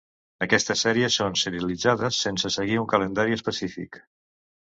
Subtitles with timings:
[0.43, 4.01] Aquestes sèries són serialitzades sense seguir un calendari específic.